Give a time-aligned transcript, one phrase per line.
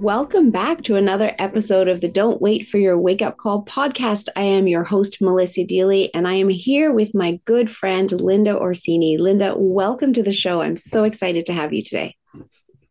[0.00, 4.28] Welcome back to another episode of the Don't Wait for Your Wake Up Call podcast.
[4.36, 8.56] I am your host, Melissa Deely, and I am here with my good friend, Linda
[8.56, 9.18] Orsini.
[9.18, 10.62] Linda, welcome to the show.
[10.62, 12.14] I'm so excited to have you today.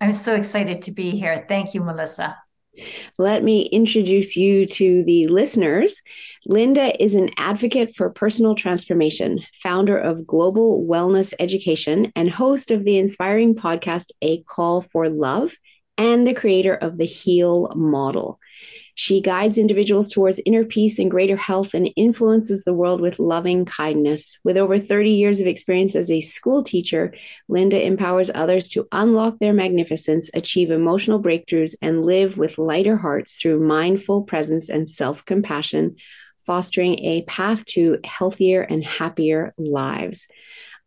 [0.01, 1.46] I'm so excited to be here.
[1.47, 2.35] Thank you, Melissa.
[3.17, 6.01] Let me introduce you to the listeners.
[6.46, 12.84] Linda is an advocate for personal transformation, founder of Global Wellness Education, and host of
[12.84, 15.53] the inspiring podcast, A Call for Love
[15.97, 18.40] and the creator of the HEAL model.
[19.00, 23.63] She guides individuals towards inner peace and greater health and influences the world with loving
[23.63, 24.40] kindness.
[24.44, 27.13] With over 30 years of experience as a school teacher,
[27.47, 33.35] Linda empowers others to unlock their magnificence, achieve emotional breakthroughs, and live with lighter hearts
[33.35, 35.97] through mindful presence and self compassion,
[36.47, 40.28] fostering a path to healthier and happier lives.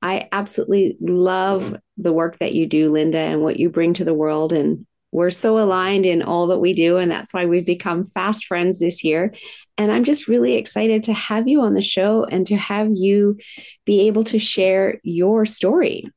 [0.03, 4.15] I absolutely love the work that you do, Linda, and what you bring to the
[4.15, 4.53] world.
[4.53, 6.99] And we're so aligned in all that we do.
[6.99, 9.35] And that's why we've become fast friends this year.
[9.77, 13.39] And I'm just really excited to have you on the show and to have you
[13.85, 16.11] be able to share your story.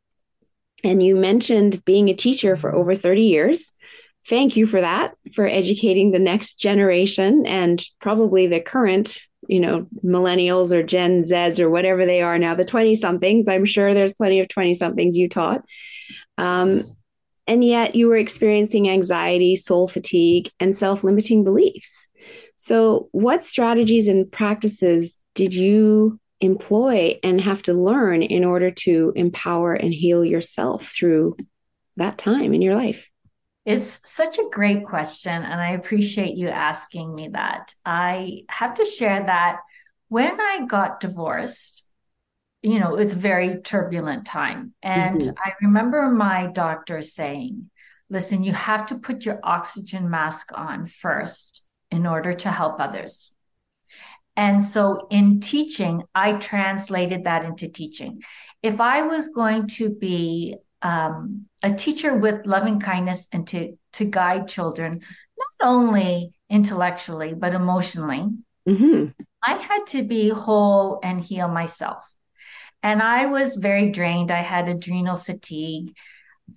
[0.83, 3.73] And you mentioned being a teacher for over 30 years.
[4.27, 9.87] Thank you for that, for educating the next generation and probably the current, you know,
[10.03, 13.47] millennials or Gen Zs or whatever they are now, the 20 somethings.
[13.47, 15.63] I'm sure there's plenty of 20 somethings you taught.
[16.37, 16.95] Um,
[17.47, 22.07] and yet you were experiencing anxiety, soul fatigue, and self limiting beliefs.
[22.55, 29.13] So, what strategies and practices did you employ and have to learn in order to
[29.15, 31.37] empower and heal yourself through
[31.97, 33.07] that time in your life?
[33.65, 35.41] It's such a great question.
[35.41, 37.73] And I appreciate you asking me that.
[37.85, 39.59] I have to share that
[40.09, 41.82] when I got divorced,
[42.63, 44.73] you know, it's a very turbulent time.
[44.81, 45.31] And mm-hmm.
[45.37, 47.69] I remember my doctor saying,
[48.09, 53.33] listen, you have to put your oxygen mask on first in order to help others.
[54.35, 58.21] And so in teaching, I translated that into teaching.
[58.63, 64.05] If I was going to be um, a teacher with loving kindness and to, to
[64.05, 65.01] guide children,
[65.37, 68.29] not only intellectually, but emotionally,
[68.67, 69.07] mm-hmm.
[69.43, 72.09] I had to be whole and heal myself.
[72.83, 74.29] And I was very drained.
[74.29, 75.95] I had adrenal fatigue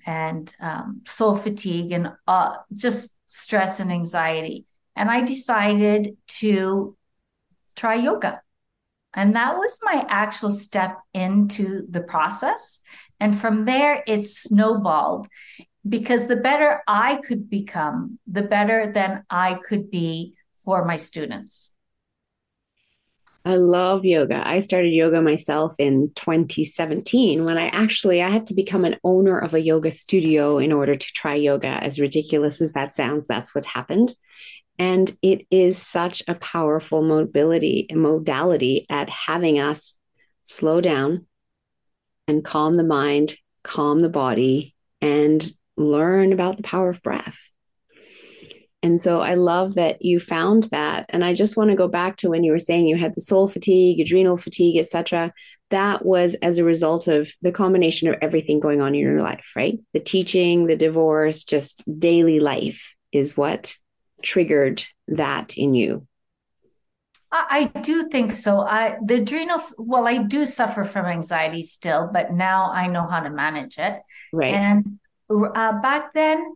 [0.05, 4.67] and um, soul fatigue and uh, just stress and anxiety.
[4.96, 6.96] And I decided to
[7.76, 8.43] try yoga.
[9.14, 12.81] And that was my actual step into the process.
[13.20, 15.29] And from there, it snowballed
[15.88, 20.34] because the better I could become, the better then I could be
[20.64, 21.72] for my students.
[23.46, 24.43] I love yoga.
[24.44, 29.38] I started yoga myself in 2017 when I actually I had to become an owner
[29.38, 31.69] of a yoga studio in order to try yoga.
[31.69, 34.12] As ridiculous as that sounds, that's what happened.
[34.81, 39.94] And it is such a powerful mobility modality at having us
[40.43, 41.26] slow down
[42.26, 47.52] and calm the mind, calm the body, and learn about the power of breath.
[48.87, 51.06] And so I love that you found that.
[51.09, 53.21] And I just want to go back to when you were saying you had the
[53.21, 55.33] soul fatigue, adrenal fatigue, etc.
[55.71, 59.50] That was as a result of the combination of everything going on in your life,
[59.56, 59.77] right?
[59.93, 63.77] The teaching, the divorce, just daily life is what
[64.23, 66.06] triggered that in you.
[67.32, 68.61] I do think so.
[68.61, 73.19] I the adrenal well, I do suffer from anxiety still, but now I know how
[73.19, 74.00] to manage it.
[74.32, 74.55] Right.
[74.55, 76.55] And uh, back then,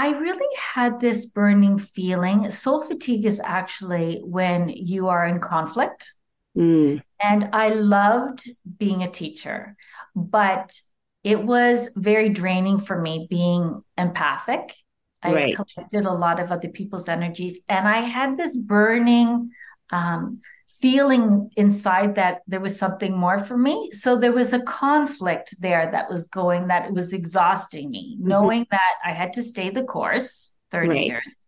[0.00, 2.50] I really had this burning feeling.
[2.50, 6.14] Soul fatigue is actually when you are in conflict.
[6.56, 7.02] Mm.
[7.22, 8.48] And I loved
[8.78, 9.76] being a teacher,
[10.16, 10.72] but
[11.22, 14.74] it was very draining for me being empathic.
[15.22, 15.54] I right.
[15.54, 19.50] collected a lot of other people's energies, and I had this burning
[19.92, 20.40] um,
[20.80, 23.90] feeling inside that there was something more for me.
[23.92, 28.28] So there was a conflict there that was going, that it was exhausting me, mm-hmm.
[28.28, 31.06] knowing that I had to stay the course 30 right.
[31.06, 31.46] years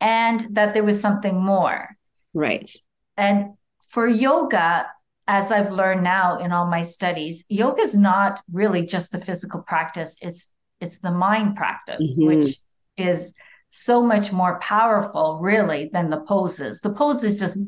[0.00, 1.96] and that there was something more.
[2.34, 2.70] Right.
[3.16, 3.54] And
[3.88, 4.86] for yoga,
[5.26, 9.62] as I've learned now in all my studies, yoga is not really just the physical
[9.62, 10.16] practice.
[10.20, 10.48] It's
[10.80, 12.26] it's the mind practice, mm-hmm.
[12.26, 12.56] which
[12.96, 13.34] is
[13.68, 16.80] so much more powerful, really, than the poses.
[16.80, 17.58] The poses just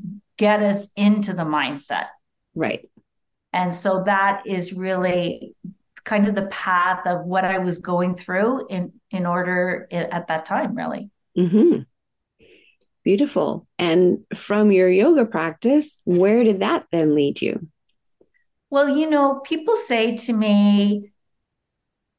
[0.43, 2.07] get us into the mindset.
[2.53, 2.91] Right.
[3.53, 5.55] And so that is really
[6.03, 10.45] kind of the path of what I was going through in in order at that
[10.47, 11.11] time, really.
[11.39, 11.83] Mm-hmm.
[13.05, 13.69] Beautiful.
[13.79, 17.69] And from your yoga practice, where did that then lead you?
[18.69, 21.13] Well, you know, people say to me,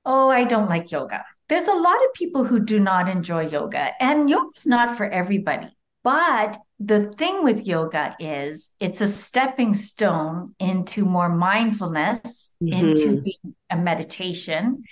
[0.05, 3.91] "Oh, I don't like yoga." There's a lot of people who do not enjoy yoga,
[3.99, 5.75] and yoga's not for everybody.
[6.03, 12.73] But the thing with yoga is it's a stepping stone into more mindfulness, mm-hmm.
[12.73, 13.23] into
[13.69, 14.83] a meditation.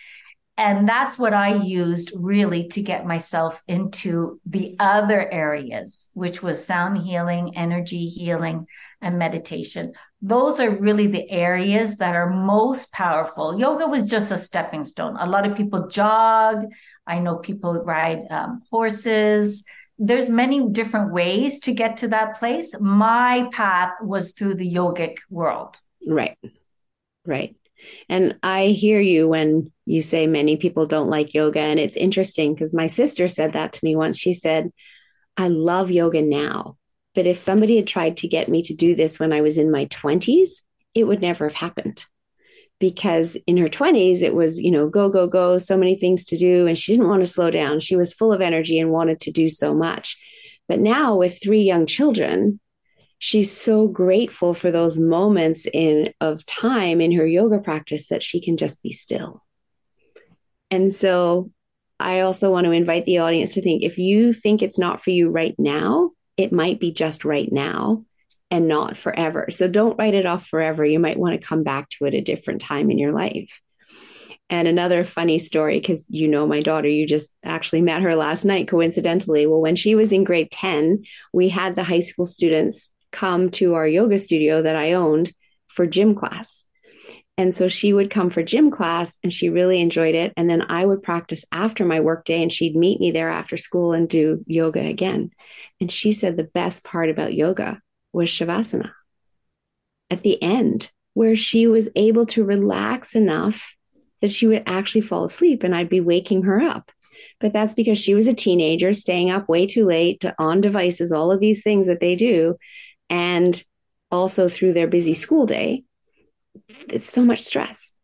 [0.58, 6.64] And that's what I used really to get myself into the other areas, which was
[6.64, 8.68] sound healing, energy healing,
[9.02, 9.94] and meditation.
[10.22, 13.60] Those are really the areas that are most powerful.
[13.60, 15.18] Yoga was just a stepping stone.
[15.20, 16.66] A lot of people jog.
[17.08, 19.64] I know people ride um, horses
[20.04, 22.76] there's many different ways to get to that place.
[22.80, 25.78] My path was through the yogic world.
[26.06, 26.38] Right.
[27.24, 27.56] Right.
[28.10, 31.60] And I hear you when you say many people don't like yoga.
[31.60, 34.18] And it's interesting because my sister said that to me once.
[34.18, 34.72] She said,
[35.38, 36.78] I love yoga now.
[37.14, 39.70] But if somebody had tried to get me to do this when I was in
[39.70, 40.64] my 20s,
[40.96, 42.06] it would never have happened
[42.81, 46.38] because in her 20s it was you know go go go so many things to
[46.38, 47.80] do and she didn't want to slow down.
[47.80, 50.18] She was full of energy and wanted to do so much.
[50.68, 52.59] But now with three young children
[53.19, 58.42] she's so grateful for those moments in of time in her yoga practice that she
[58.42, 59.44] can just be still.
[60.69, 61.52] And so
[62.02, 65.11] i also want to invite the audience to think if you think it's not for
[65.11, 68.04] you right now it might be just right now
[68.52, 69.48] and not forever.
[69.50, 70.86] So don't write it off forever.
[70.86, 73.62] You might want to come back to it a different time in your life.
[74.50, 78.44] And another funny story, because you know my daughter, you just actually met her last
[78.44, 79.48] night, coincidentally.
[79.48, 83.76] Well, when she was in grade 10, we had the high school students come to
[83.76, 85.34] our yoga studio that I owned
[85.68, 86.66] for gym class.
[87.38, 90.34] And so she would come for gym class and she really enjoyed it.
[90.36, 93.94] And then I would practice after my workday and she'd meet me there after school
[93.94, 95.31] and do yoga again.
[95.80, 97.81] And she said the best part about yoga
[98.13, 98.91] was Shavasana
[100.09, 103.75] at the end, where she was able to relax enough
[104.21, 106.91] that she would actually fall asleep and I'd be waking her up.
[107.39, 111.11] But that's because she was a teenager staying up way too late to on devices,
[111.11, 112.57] all of these things that they do.
[113.09, 113.61] And
[114.11, 115.83] also through their busy school day,
[116.89, 117.95] it's so much stress.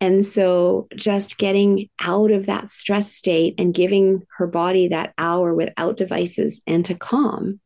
[0.00, 5.54] And so just getting out of that stress state and giving her body that hour
[5.54, 7.60] without devices and to calm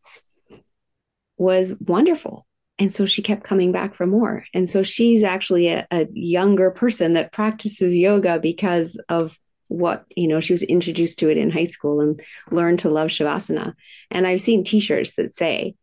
[1.37, 2.47] was wonderful.
[2.79, 4.45] And so she kept coming back for more.
[4.53, 9.39] And so she's actually a, a younger person that practices yoga because of
[9.69, 13.09] what you know she was introduced to it in high school and learned to love
[13.09, 13.75] shavasana
[14.11, 15.75] and i've seen t-shirts that say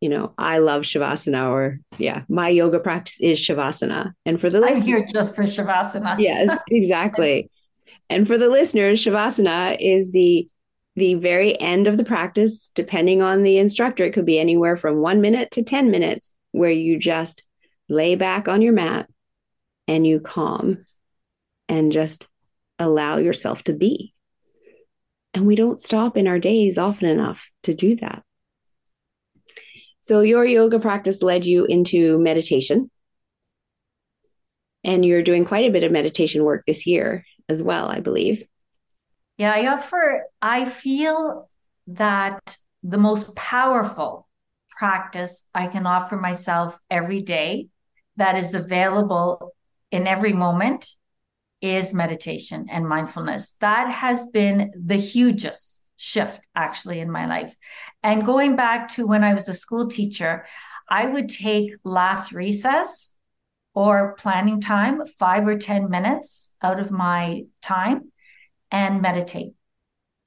[0.00, 4.64] you know i love shavasana or yeah my yoga practice is shavasana and for the
[4.64, 7.50] i'm here just for shavasana yes exactly
[8.10, 10.48] and for the listeners shavasana is the
[10.98, 15.00] the very end of the practice depending on the instructor it could be anywhere from
[15.00, 17.42] 1 minute to 10 minutes where you just
[17.88, 19.08] lay back on your mat
[19.86, 20.84] and you calm
[21.68, 22.28] and just
[22.78, 24.14] allow yourself to be.
[25.34, 28.22] And we don't stop in our days often enough to do that.
[30.00, 32.90] So, your yoga practice led you into meditation.
[34.84, 38.44] And you're doing quite a bit of meditation work this year as well, I believe.
[39.38, 41.48] Yeah, I offer, I feel
[41.86, 44.28] that the most powerful
[44.76, 47.68] practice I can offer myself every day
[48.16, 49.54] that is available
[49.92, 50.96] in every moment
[51.60, 53.54] is meditation and mindfulness.
[53.60, 57.54] That has been the hugest shift actually in my life.
[58.02, 60.46] And going back to when I was a school teacher,
[60.90, 63.16] I would take last recess
[63.72, 68.10] or planning time, five or 10 minutes out of my time
[68.70, 69.52] and meditate.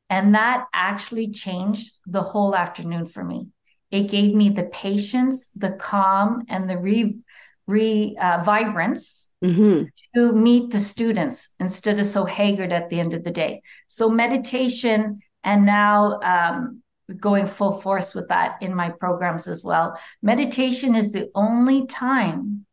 [0.10, 3.48] And that actually changed the whole afternoon for me.
[3.92, 7.20] It gave me the patience, the calm, and the re,
[7.68, 9.86] re uh, vibrance mm-hmm.
[10.16, 13.62] to meet the students instead of so haggard at the end of the day.
[13.88, 16.82] So meditation, and now um,
[17.18, 20.00] going full force with that in my programs as well.
[20.22, 22.66] Meditation is the only time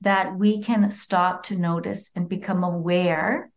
[0.00, 3.51] that we can stop to notice and become aware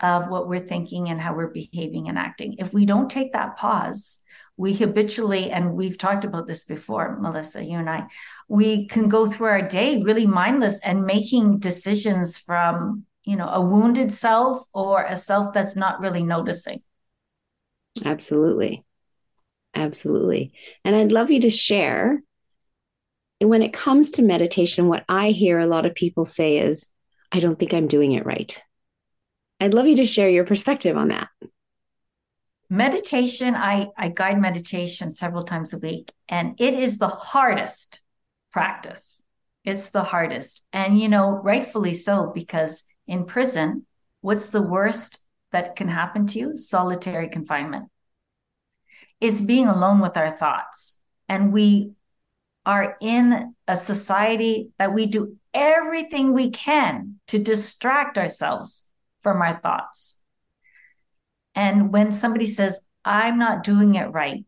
[0.00, 2.56] of what we're thinking and how we're behaving and acting.
[2.58, 4.18] If we don't take that pause,
[4.56, 8.06] we habitually, and we've talked about this before, Melissa, you and I,
[8.48, 13.60] we can go through our day really mindless and making decisions from, you know, a
[13.60, 16.82] wounded self or a self that's not really noticing.
[18.04, 18.84] Absolutely.
[19.74, 20.52] Absolutely.
[20.84, 22.22] And I'd love you to share
[23.40, 26.86] when it comes to meditation, what I hear a lot of people say is,
[27.32, 28.60] I don't think I'm doing it right.
[29.60, 31.28] I'd love you to share your perspective on that.
[32.72, 38.00] Meditation i i guide meditation several times a week and it is the hardest
[38.52, 39.22] practice.
[39.64, 40.62] It's the hardest.
[40.72, 43.86] And you know rightfully so because in prison
[44.20, 45.18] what's the worst
[45.52, 46.56] that can happen to you?
[46.56, 47.90] Solitary confinement.
[49.20, 50.96] It's being alone with our thoughts.
[51.28, 51.92] And we
[52.64, 58.84] are in a society that we do everything we can to distract ourselves
[59.22, 60.20] from our thoughts
[61.54, 64.44] and when somebody says, I'm not doing it right,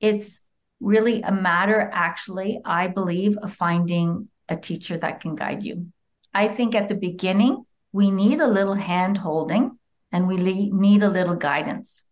[0.00, 0.40] it's
[0.80, 5.88] really a matter, actually, I believe, of finding a teacher that can guide you.
[6.34, 9.78] I think at the beginning, we need a little hand holding
[10.12, 12.04] and we need a little guidance.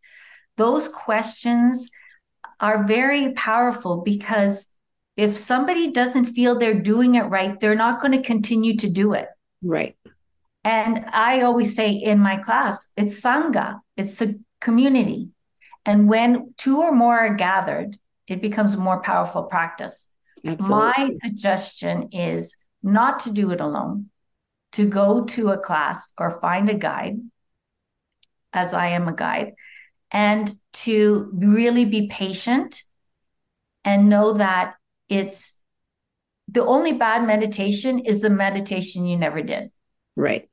[0.57, 1.91] Those questions
[2.61, 4.67] are very powerful because
[5.17, 9.13] if somebody doesn't feel they're doing it right, they're not going to continue to do
[9.13, 9.29] it.
[9.63, 9.97] Right.
[10.65, 15.31] And I always say in my class, it's Sangha, it's a community.
[15.85, 20.07] And when two or more are gathered, it becomes a more powerful practice.
[20.45, 20.69] Absolutely.
[20.69, 24.11] My suggestion is not to do it alone,
[24.73, 27.19] to go to a class or find a guide,
[28.53, 29.55] as I am a guide,
[30.11, 32.83] and to really be patient
[33.85, 34.75] and know that
[35.09, 35.55] it's
[36.49, 39.71] the only bad meditation is the meditation you never did.
[40.17, 40.49] Right.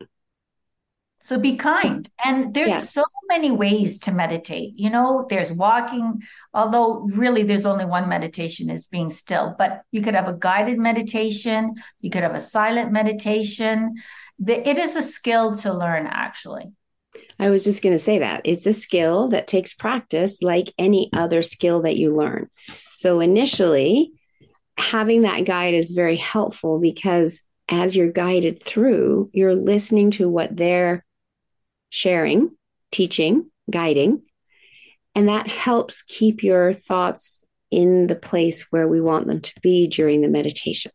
[1.22, 2.10] So be kind.
[2.24, 2.80] And there's yeah.
[2.82, 4.74] so many ways to meditate.
[4.78, 6.22] You know, there's walking,
[6.54, 10.80] although really there's only one meditation is being still, but you could have a guided
[10.80, 13.96] meditation, you could have a silent meditation.
[14.48, 16.72] It is a skill to learn, actually.
[17.38, 21.10] I was just going to say that it's a skill that takes practice like any
[21.14, 22.50] other skill that you learn.
[22.94, 24.14] So initially,
[24.78, 30.56] having that guide is very helpful because as you're guided through, you're listening to what
[30.56, 31.06] they're
[31.90, 32.56] sharing,
[32.92, 34.24] teaching, guiding.
[35.16, 39.88] And that helps keep your thoughts in the place where we want them to be
[39.88, 40.92] during the meditation.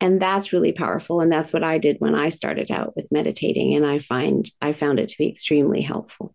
[0.00, 3.74] and that's really powerful and that's what i did when i started out with meditating
[3.74, 6.34] and i find i found it to be extremely helpful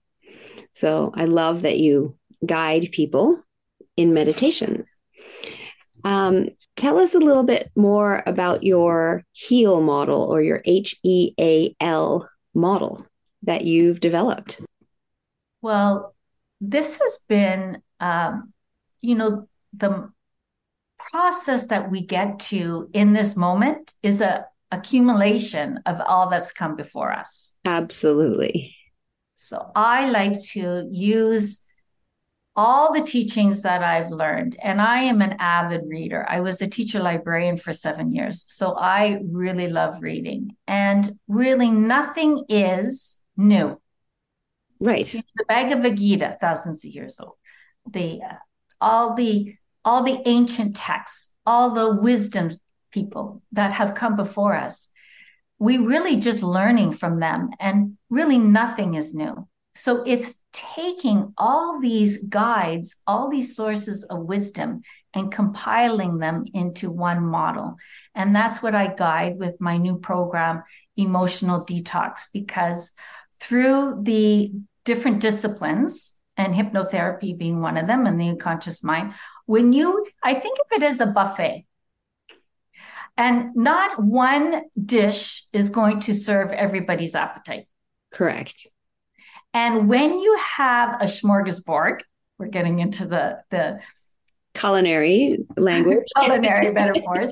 [0.72, 3.42] so i love that you guide people
[3.98, 4.96] in meditations
[6.06, 6.48] um,
[6.78, 13.06] tell us a little bit more about your heal model or your h-e-a-l model
[13.44, 14.62] that you've developed
[15.62, 16.16] well
[16.62, 18.54] this has been um,
[19.02, 20.10] you know the
[21.12, 26.76] process that we get to in this moment is a accumulation of all that's come
[26.76, 27.52] before us.
[27.66, 28.76] Absolutely.
[29.36, 31.60] So I like to use
[32.56, 36.26] all the teachings that I've learned, and I am an avid reader.
[36.28, 38.46] I was a teacher librarian for seven years.
[38.48, 43.80] So I really love reading, and really nothing is new.
[44.80, 45.06] Right.
[45.06, 47.34] The Bhagavad Gita, thousands of years old.
[47.90, 48.36] The uh,
[48.80, 52.50] all the all the ancient texts, all the wisdom
[52.92, 54.90] people that have come before us.
[55.60, 59.48] We really just learning from them and really nothing is new.
[59.76, 64.82] So it's taking all these guides, all these sources of wisdom
[65.14, 67.76] and compiling them into one model.
[68.14, 70.64] And that's what I guide with my new program,
[70.98, 72.92] Emotional Detox, because
[73.40, 74.52] through the
[74.86, 79.14] different disciplines, and hypnotherapy being one of them, and the unconscious mind,
[79.46, 81.66] when you, I think of it as a buffet.
[83.18, 87.68] And not one dish is going to serve everybody's appetite.
[88.12, 88.68] Correct.
[89.56, 92.02] And when you have a smorgasbord,
[92.38, 93.80] we're getting into the, the
[94.54, 97.30] culinary language, culinary metaphors.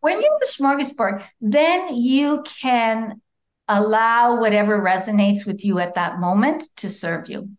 [0.00, 3.20] when you have a smorgasbord, then you can
[3.66, 7.50] allow whatever resonates with you at that moment to serve you.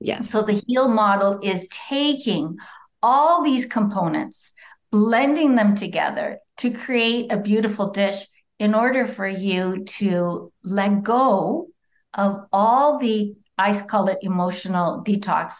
[0.00, 0.28] Yes.
[0.28, 2.56] So the heal model is taking
[3.04, 4.52] all these components,
[4.90, 8.26] blending them together to create a beautiful dish
[8.58, 11.68] in order for you to let go
[12.14, 15.54] of all the, I call it emotional detox,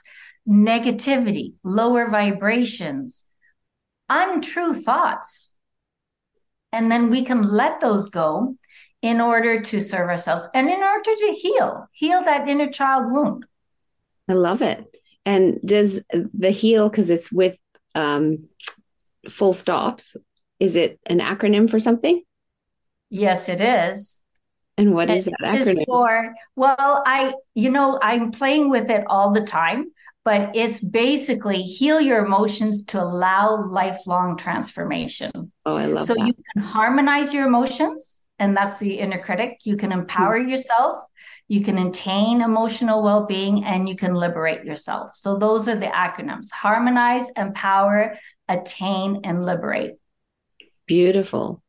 [0.48, 3.24] negativity, lower vibrations,
[4.08, 5.54] untrue thoughts.
[6.72, 8.56] And then we can let those go
[9.00, 13.44] in order to serve ourselves and in order to heal, heal that inner child wound.
[14.28, 14.84] I love it.
[15.26, 17.58] And does the heal, because it's with
[17.94, 18.48] um,
[19.28, 20.16] full stops,
[20.58, 22.22] is it an acronym for something?
[23.10, 24.20] Yes, it is.
[24.76, 25.84] And what is that acronym?
[25.86, 29.92] For, well, I, you know, I'm playing with it all the time,
[30.24, 35.52] but it's basically heal your emotions to allow lifelong transformation.
[35.64, 36.20] Oh, I love so that.
[36.20, 39.58] So you can harmonize your emotions, and that's the inner critic.
[39.64, 40.50] You can empower mm-hmm.
[40.50, 40.96] yourself
[41.48, 45.14] you can attain emotional well being, and you can liberate yourself.
[45.14, 49.92] So, those are the acronyms harmonize, empower, attain, and liberate.
[50.86, 51.62] Beautiful.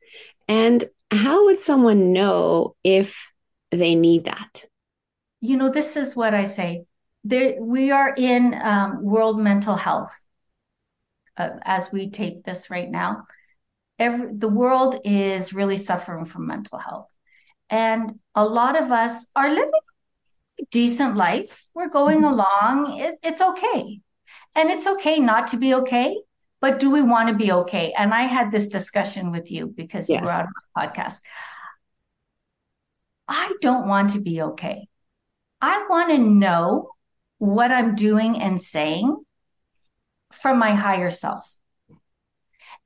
[0.48, 3.28] And how would someone know if
[3.72, 4.66] they need that?
[5.42, 6.86] You know, this is what I say.
[7.24, 10.14] There, we are in um, World Mental Health
[11.38, 13.24] uh, as we take this right now.
[13.98, 17.12] Every, the world is really suffering from mental health.
[17.70, 19.72] And a lot of us are living
[20.60, 21.66] a decent life.
[21.74, 22.40] We're going mm-hmm.
[22.40, 23.00] along.
[23.00, 24.02] It, it's okay.
[24.56, 26.18] And it's okay not to be okay,
[26.66, 27.94] but do we want to be okay?
[27.96, 30.20] And I had this discussion with you because yes.
[30.20, 31.20] you were on my podcast.
[33.28, 34.88] I don't want to be okay.
[35.62, 36.90] I want to know
[37.38, 39.16] what I'm doing and saying
[40.32, 41.56] from my higher self.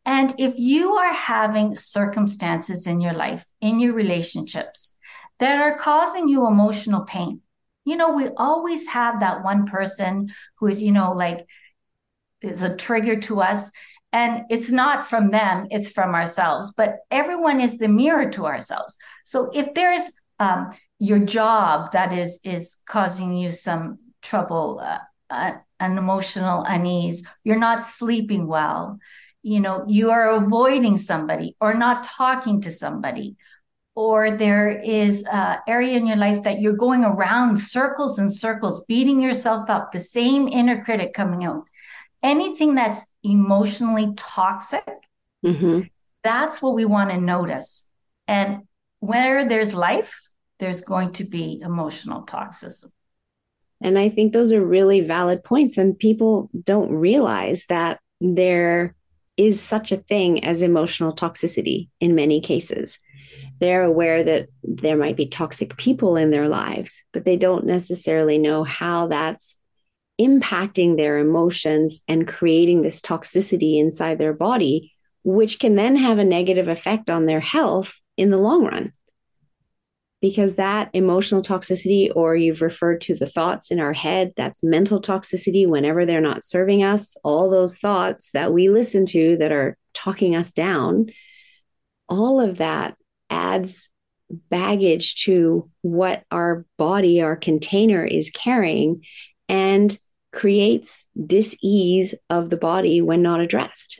[0.06, 4.92] And if you are having circumstances in your life, in your relationships
[5.39, 7.39] that are causing you emotional pain,
[7.86, 11.48] you know, we always have that one person who is, you know, like
[12.41, 13.71] is a trigger to us.
[14.12, 16.73] And it's not from them, it's from ourselves.
[16.75, 18.97] But everyone is the mirror to ourselves.
[19.23, 20.02] So if there's
[20.39, 24.99] um, your job that is is causing you some trouble, uh,
[25.30, 28.99] uh, an emotional unease, you're not sleeping well,
[29.41, 33.36] you know you are avoiding somebody or not talking to somebody
[33.95, 38.84] or there is an area in your life that you're going around circles and circles
[38.88, 41.68] beating yourself up the same inner critic coming out
[42.23, 44.86] anything that's emotionally toxic
[45.45, 45.82] mm-hmm.
[46.23, 47.86] that's what we want to notice
[48.27, 48.63] and
[48.99, 50.29] where there's life
[50.60, 52.91] there's going to be emotional toxicity
[53.82, 58.95] and i think those are really valid points and people don't realize that they're
[59.51, 62.99] such a thing as emotional toxicity in many cases.
[63.60, 68.38] They're aware that there might be toxic people in their lives, but they don't necessarily
[68.38, 69.55] know how that's
[70.19, 76.23] impacting their emotions and creating this toxicity inside their body which can then have a
[76.23, 78.91] negative effect on their health in the long run.
[80.21, 85.01] Because that emotional toxicity, or you've referred to the thoughts in our head, that's mental
[85.01, 89.77] toxicity whenever they're not serving us, all those thoughts that we listen to that are
[89.93, 91.08] talking us down,
[92.10, 92.97] all of that
[93.29, 93.89] adds
[94.29, 99.03] baggage to what our body, our container is carrying,
[99.47, 99.97] and
[100.32, 104.00] creates dis-ease of the body when not addressed.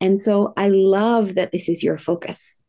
[0.00, 2.62] And so I love that this is your focus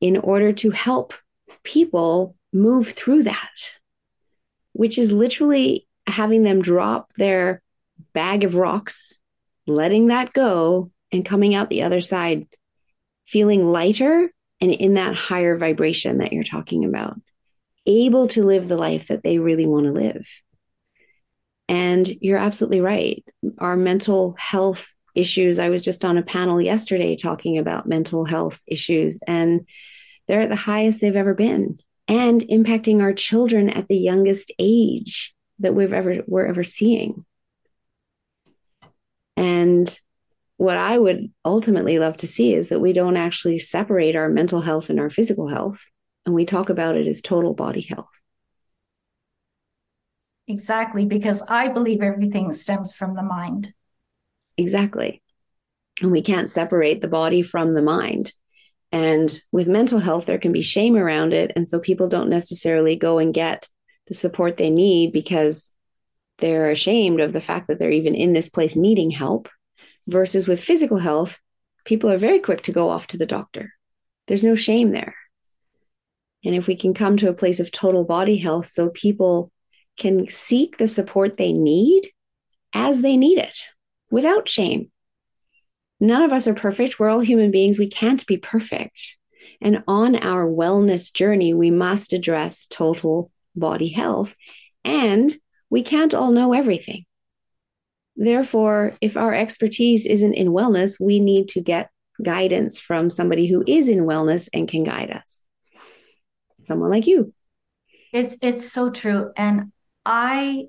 [0.00, 1.14] in order to help
[1.62, 3.70] people move through that,
[4.72, 7.62] which is literally having them drop their
[8.12, 9.18] bag of rocks,
[9.66, 12.46] letting that go, and coming out the other side
[13.24, 17.16] feeling lighter and in that higher vibration that you're talking about,
[17.86, 20.26] able to live the life that they really want to live.
[21.68, 23.24] And you're absolutely right.
[23.58, 28.60] Our mental health issues, I was just on a panel yesterday talking about mental health
[28.66, 29.66] issues, and
[30.26, 35.34] they're at the highest they've ever been and impacting our children at the youngest age
[35.58, 37.24] that we've ever we're ever seeing.
[39.36, 40.00] And
[40.56, 44.60] what I would ultimately love to see is that we don't actually separate our mental
[44.60, 45.80] health and our physical health,
[46.24, 48.17] and we talk about it as total body health.
[50.48, 53.74] Exactly, because I believe everything stems from the mind.
[54.56, 55.22] Exactly.
[56.00, 58.32] And we can't separate the body from the mind.
[58.90, 61.52] And with mental health, there can be shame around it.
[61.54, 63.68] And so people don't necessarily go and get
[64.06, 65.70] the support they need because
[66.38, 69.50] they're ashamed of the fact that they're even in this place needing help
[70.06, 71.38] versus with physical health,
[71.84, 73.72] people are very quick to go off to the doctor.
[74.28, 75.14] There's no shame there.
[76.42, 79.52] And if we can come to a place of total body health so people
[79.98, 82.10] can seek the support they need
[82.72, 83.64] as they need it
[84.10, 84.90] without shame.
[86.00, 86.98] None of us are perfect.
[86.98, 87.78] We're all human beings.
[87.78, 89.16] We can't be perfect.
[89.60, 94.34] And on our wellness journey, we must address total body health.
[94.84, 95.36] And
[95.70, 97.04] we can't all know everything.
[98.16, 101.90] Therefore, if our expertise isn't in wellness, we need to get
[102.22, 105.42] guidance from somebody who is in wellness and can guide us.
[106.60, 107.32] Someone like you.
[108.12, 109.72] It's it's so true and
[110.10, 110.68] I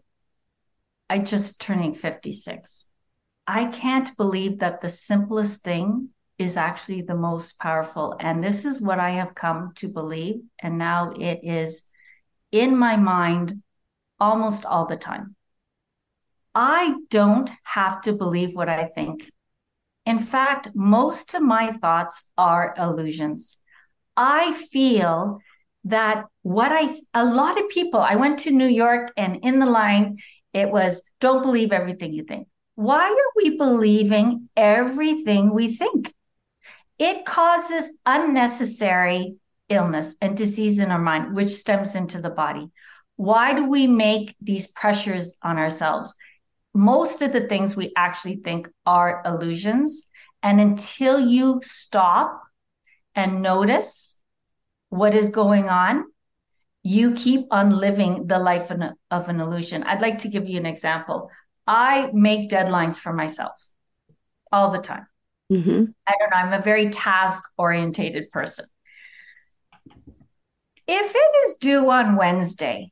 [1.10, 2.88] I just turning 56.
[3.48, 8.82] I can't believe that the simplest thing is actually the most powerful and this is
[8.82, 11.84] what I have come to believe and now it is
[12.52, 13.64] in my mind
[14.20, 15.38] almost all the time.
[16.54, 19.32] I don't have to believe what I think.
[20.06, 23.58] In fact, most of my thoughts are illusions.
[24.18, 25.40] I feel
[25.86, 29.66] that what I, a lot of people, I went to New York and in the
[29.66, 30.20] line,
[30.54, 32.48] it was don't believe everything you think.
[32.76, 36.14] Why are we believing everything we think?
[36.98, 39.36] It causes unnecessary
[39.70, 42.70] illness and disease in our mind, which stems into the body.
[43.16, 46.16] Why do we make these pressures on ourselves?
[46.74, 50.08] most of the things we actually think are illusions.
[50.44, 52.42] And until you stop
[53.16, 54.19] and notice
[54.90, 56.06] what is going on,
[56.84, 59.84] you keep on living the life of an illusion.
[59.84, 61.30] I'd like to give you an example.
[61.68, 63.54] I make deadlines for myself
[64.52, 65.06] all the time.
[65.52, 65.86] Mm-hmm.
[66.08, 66.38] I don't know.
[66.38, 68.66] I'm a very task orientated person.
[70.88, 72.92] If it is due on Wednesday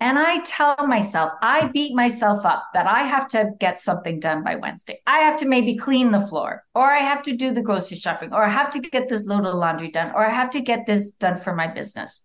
[0.00, 4.42] and I tell myself, I beat myself up that I have to get something done
[4.42, 5.00] by Wednesday.
[5.06, 8.32] I have to maybe clean the floor, or I have to do the grocery shopping,
[8.32, 10.86] or I have to get this load of laundry done, or I have to get
[10.86, 12.22] this done for my business.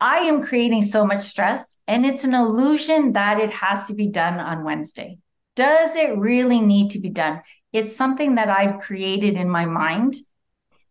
[0.00, 4.08] I am creating so much stress, and it's an illusion that it has to be
[4.08, 5.18] done on Wednesday.
[5.56, 7.42] Does it really need to be done?
[7.72, 10.16] It's something that I've created in my mind,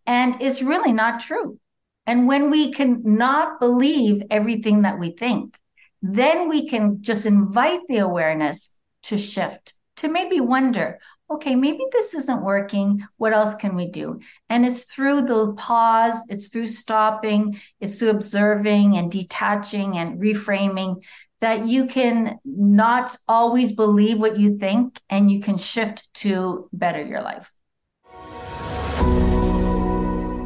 [0.05, 1.59] and it's really not true.
[2.05, 5.57] And when we can not believe everything that we think,
[6.01, 8.71] then we can just invite the awareness
[9.03, 13.05] to shift, to maybe wonder, okay, maybe this isn't working.
[13.17, 14.19] What else can we do?
[14.49, 21.03] And it's through the pause, it's through stopping, it's through observing and detaching and reframing
[21.39, 27.03] that you can not always believe what you think and you can shift to better
[27.03, 27.51] your life.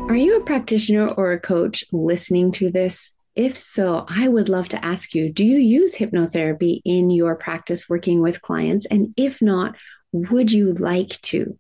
[0.10, 3.14] Are you a practitioner or a coach listening to this?
[3.36, 7.90] If so, I would love to ask you do you use hypnotherapy in your practice
[7.90, 8.86] working with clients?
[8.86, 9.76] And if not,
[10.14, 11.60] would you like to?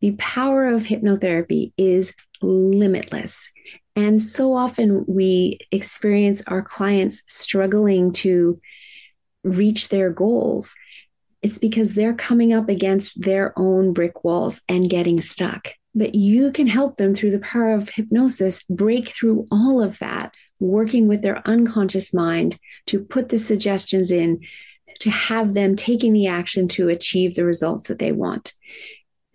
[0.00, 3.50] The power of hypnotherapy is limitless.
[3.96, 8.60] And so often we experience our clients struggling to
[9.42, 10.74] reach their goals
[11.42, 15.72] It's because they're coming up against their own brick walls and getting stuck.
[15.96, 20.34] But you can help them through the power of hypnosis break through all of that,
[20.60, 24.40] working with their unconscious mind to put the suggestions in
[25.00, 28.54] to have them taking the action to achieve the results that they want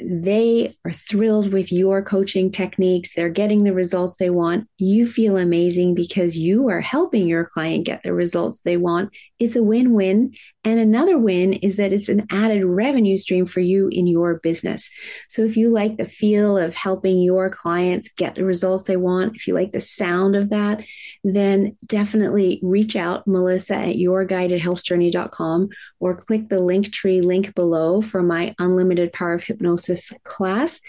[0.04, 3.14] they are thrilled with your coaching techniques.
[3.14, 4.68] They're getting the results they want.
[4.78, 9.12] You feel amazing because you are helping your client get the results they want.
[9.42, 10.36] It's a win win.
[10.64, 14.92] And another win is that it's an added revenue stream for you in your business.
[15.30, 19.36] So if you like the feel of helping your clients get the results they want,
[19.36, 20.84] if you like the sound of that,
[21.24, 28.54] then definitely reach out, Melissa at yourguidedhealthjourney.com or click the Linktree link below for my
[28.60, 30.80] Unlimited Power of Hypnosis class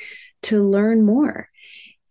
[0.43, 1.49] to learn more.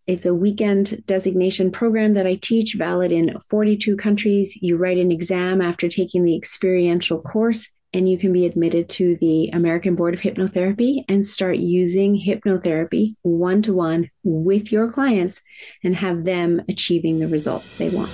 [0.07, 4.57] It's a weekend designation program that I teach, valid in 42 countries.
[4.59, 9.15] You write an exam after taking the experiential course, and you can be admitted to
[9.17, 15.39] the American Board of Hypnotherapy and start using hypnotherapy one to one with your clients
[15.83, 18.09] and have them achieving the results they want.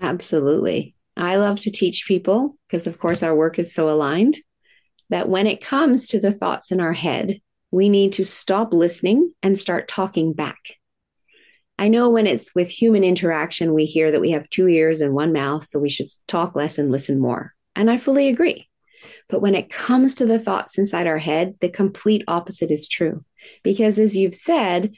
[0.00, 0.94] Absolutely.
[1.14, 4.38] I love to teach people because, of course, our work is so aligned
[5.10, 7.40] that when it comes to the thoughts in our head,
[7.70, 10.58] we need to stop listening and start talking back.
[11.78, 15.12] I know when it's with human interaction, we hear that we have two ears and
[15.12, 17.54] one mouth, so we should talk less and listen more.
[17.74, 18.68] And I fully agree.
[19.28, 23.24] But when it comes to the thoughts inside our head, the complete opposite is true.
[23.62, 24.92] Because as you've said,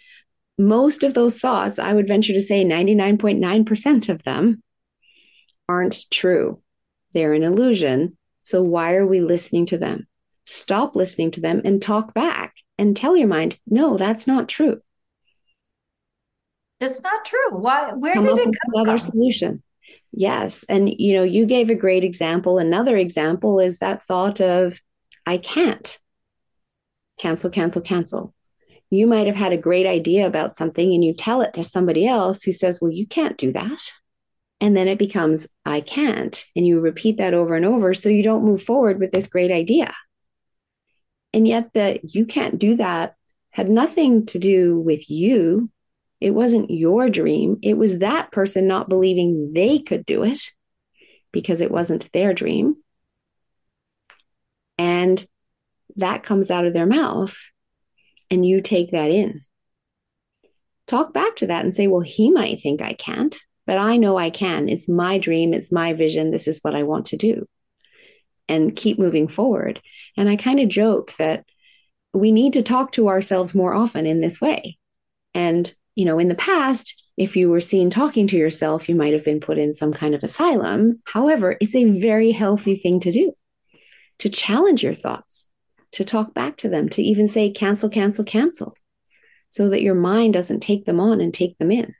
[0.56, 4.62] most of those thoughts, I would venture to say 99.9% of them,
[5.68, 6.62] aren't true.
[7.12, 8.17] They're an illusion
[8.48, 10.06] so why are we listening to them?
[10.46, 14.80] Stop listening to them and talk back and tell your mind, no, that's not true.
[16.80, 17.50] It's not true.
[17.50, 17.92] Why?
[17.92, 19.10] Where come did it come another from?
[19.10, 19.62] solution?
[20.12, 22.56] Yes, and you know, you gave a great example.
[22.56, 24.80] Another example is that thought of,
[25.26, 25.98] I can't.
[27.18, 28.32] Cancel, cancel, cancel.
[28.88, 32.06] You might have had a great idea about something and you tell it to somebody
[32.06, 33.90] else who says, Well, you can't do that.
[34.60, 36.44] And then it becomes, I can't.
[36.56, 37.94] And you repeat that over and over.
[37.94, 39.94] So you don't move forward with this great idea.
[41.32, 43.14] And yet, the you can't do that
[43.50, 45.70] had nothing to do with you.
[46.20, 47.58] It wasn't your dream.
[47.62, 50.40] It was that person not believing they could do it
[51.30, 52.76] because it wasn't their dream.
[54.78, 55.24] And
[55.96, 57.36] that comes out of their mouth,
[58.30, 59.42] and you take that in.
[60.86, 64.16] Talk back to that and say, Well, he might think I can't but I know
[64.16, 64.70] I can.
[64.70, 66.30] It's my dream, it's my vision.
[66.30, 67.46] This is what I want to do.
[68.48, 69.82] And keep moving forward.
[70.16, 71.44] And I kind of joke that
[72.14, 74.78] we need to talk to ourselves more often in this way.
[75.34, 79.12] And, you know, in the past, if you were seen talking to yourself, you might
[79.12, 81.02] have been put in some kind of asylum.
[81.04, 83.34] However, it's a very healthy thing to do
[84.20, 85.50] to challenge your thoughts,
[85.92, 88.74] to talk back to them, to even say cancel, cancel, cancel,
[89.50, 91.94] so that your mind doesn't take them on and take them in.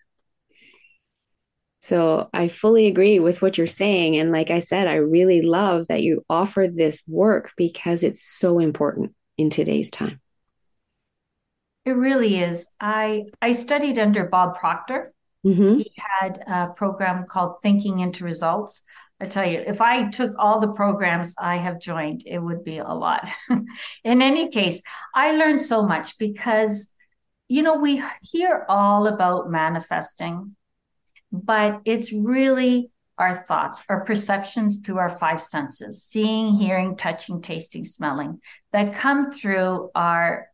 [1.80, 4.16] So I fully agree with what you're saying.
[4.16, 8.58] And like I said, I really love that you offer this work because it's so
[8.58, 10.20] important in today's time.
[11.84, 12.66] It really is.
[12.80, 15.14] I I studied under Bob Proctor.
[15.46, 15.78] Mm-hmm.
[15.78, 18.82] He had a program called Thinking into Results.
[19.20, 22.78] I tell you, if I took all the programs I have joined, it would be
[22.78, 23.28] a lot.
[24.04, 24.80] in any case,
[25.14, 26.92] I learned so much because,
[27.48, 30.54] you know, we hear all about manifesting
[31.32, 37.84] but it's really our thoughts, our perceptions through our five senses seeing, hearing, touching, tasting,
[37.84, 38.40] smelling
[38.72, 40.46] that come through our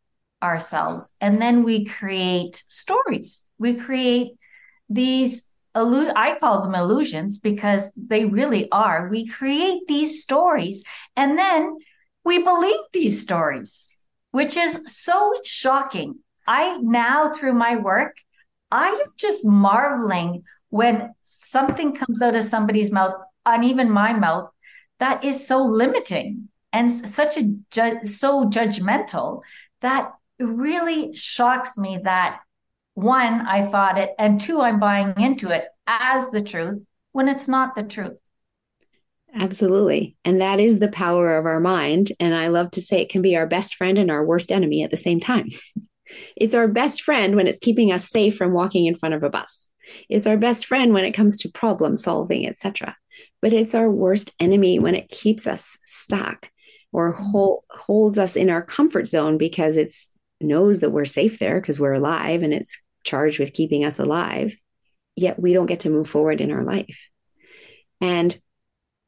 [0.42, 1.10] ourselves.
[1.20, 3.42] And then we create stories.
[3.58, 4.32] We create
[4.88, 9.08] these I call them illusions because they really are.
[9.08, 10.84] We create these stories
[11.16, 11.78] and then
[12.24, 13.96] we believe these stories,
[14.30, 16.20] which is so shocking.
[16.46, 18.18] I now through my work,
[18.70, 23.14] I am just marveling when something comes out of somebody's mouth,
[23.46, 24.50] and even my mouth,
[24.98, 29.42] that is so limiting and such a ju- so judgmental
[29.82, 30.10] that
[30.40, 32.40] it really shocks me that
[32.94, 36.82] one, I thought it, and two, I'm buying into it as the truth
[37.12, 38.18] when it's not the truth.
[39.32, 40.16] Absolutely.
[40.24, 42.10] And that is the power of our mind.
[42.18, 44.82] And I love to say it can be our best friend and our worst enemy
[44.82, 45.50] at the same time.
[46.36, 49.30] it's our best friend when it's keeping us safe from walking in front of a
[49.30, 49.68] bus
[50.08, 52.96] is our best friend when it comes to problem solving, etc.
[53.42, 56.50] But it's our worst enemy when it keeps us stuck
[56.92, 57.24] or mm-hmm.
[57.24, 59.92] hold, holds us in our comfort zone because it
[60.40, 64.56] knows that we're safe there because we're alive and it's charged with keeping us alive.
[65.16, 67.08] Yet we don't get to move forward in our life.
[68.00, 68.38] And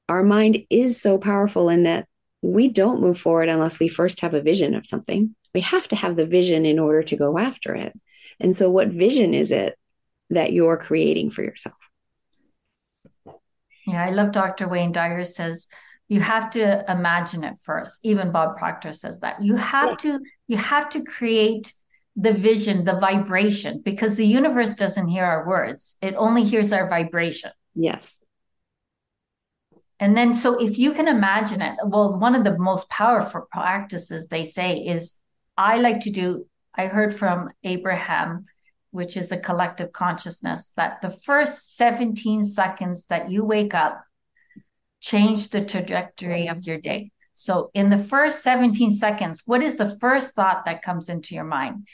[0.09, 2.07] our mind is so powerful in that
[2.43, 5.35] we don't move forward unless we first have a vision of something.
[5.55, 7.99] We have to have the vision in order to go after it.
[8.39, 9.77] And so, what vision is it
[10.31, 11.77] that you're creating for yourself?
[13.87, 14.69] Yeah, I love Dr.
[14.69, 15.69] Wayne Dyer says
[16.09, 18.01] you have to imagine it first.
[18.03, 19.43] Even Bob Proctor says that.
[19.43, 19.97] You have yeah.
[19.97, 21.73] to you have to create
[22.17, 25.97] the vision, the vibration because the universe doesn't hear our words.
[26.01, 27.51] It only hears our vibration.
[27.75, 28.21] Yes.
[29.99, 34.29] And then so if you can imagine it, well one of the most powerful practices
[34.29, 35.15] they say is
[35.57, 38.45] I like to do I heard from Abraham
[38.97, 44.03] which is a collective consciousness, that the first 17 seconds that you wake up
[45.01, 47.11] change the trajectory of your day.
[47.35, 51.45] So, in the first 17 seconds, what is the first thought that comes into your
[51.45, 51.87] mind?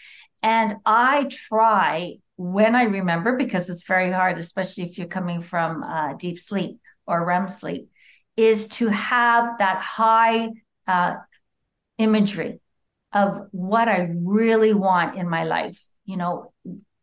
[0.45, 5.83] And I try when I remember, because it's very hard, especially if you're coming from
[5.83, 7.88] uh, deep sleep or REM sleep,
[8.37, 10.51] is to have that high
[10.87, 11.15] uh,
[11.99, 12.61] imagery
[13.12, 15.85] of what I really want in my life.
[16.05, 16.53] You know,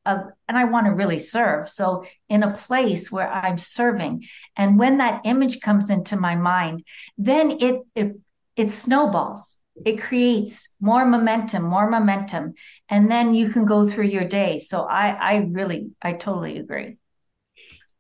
[0.10, 1.70] of, and I want to really serve.
[1.70, 6.84] So in a place where I'm serving, and when that image comes into my mind,
[7.18, 8.14] then it it
[8.56, 9.58] it snowballs.
[9.86, 12.54] It creates more momentum, more momentum,
[12.90, 14.60] and then you can go through your day.
[14.60, 16.98] So I I really I totally agree.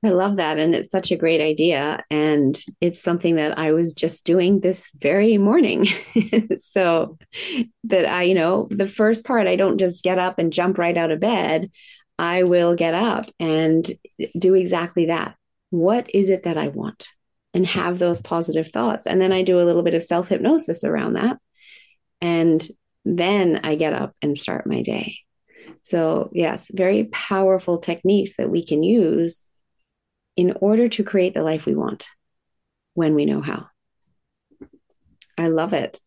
[0.03, 0.57] I love that.
[0.57, 2.03] And it's such a great idea.
[2.09, 5.87] And it's something that I was just doing this very morning.
[6.55, 7.17] so
[7.83, 10.97] that I, you know, the first part, I don't just get up and jump right
[10.97, 11.69] out of bed.
[12.19, 13.89] I will get up and
[14.37, 15.37] do exactly that.
[15.69, 17.07] What is it that I want?
[17.53, 19.07] And have those positive thoughts.
[19.07, 21.37] And then I do a little bit of self hypnosis around that.
[22.19, 22.67] And
[23.05, 25.17] then I get up and start my day.
[25.81, 29.45] So, yes, very powerful techniques that we can use
[30.35, 32.05] in order to create the life we want
[32.95, 33.67] when we know how.
[35.37, 36.01] I love it.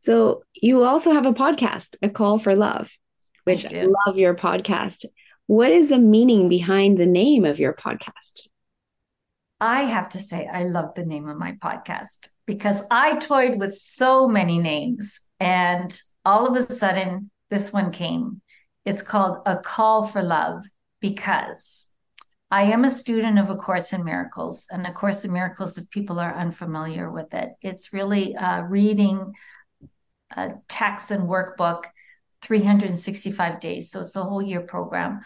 [0.00, 2.90] So, you also have a podcast, A Call for Love,
[3.44, 5.04] which I, I love your podcast.
[5.46, 8.48] What is the meaning behind the name of your podcast?
[9.60, 13.74] I have to say, I love the name of my podcast because I toyed with
[13.74, 15.20] so many names.
[15.40, 18.40] And all of a sudden, this one came.
[18.84, 20.64] It's called A Call for Love
[21.00, 21.86] because
[22.50, 24.66] I am a student of A Course in Miracles.
[24.70, 29.32] And A Course in Miracles, if people are unfamiliar with it, it's really uh, reading
[30.36, 31.84] a text and workbook
[32.42, 33.90] 365 days.
[33.90, 35.20] So it's a whole year program.